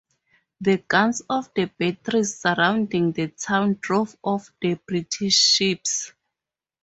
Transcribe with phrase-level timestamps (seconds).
[0.61, 6.11] The guns of the batteries surrounding the town drove off the British ships.